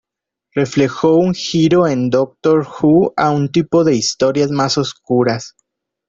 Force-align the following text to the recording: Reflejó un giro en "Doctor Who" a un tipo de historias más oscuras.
Reflejó 0.55 1.15
un 1.17 1.35
giro 1.35 1.85
en 1.85 2.09
"Doctor 2.09 2.67
Who" 2.81 3.13
a 3.15 3.29
un 3.29 3.51
tipo 3.51 3.83
de 3.83 3.93
historias 3.93 4.49
más 4.49 4.79
oscuras. 4.79 5.53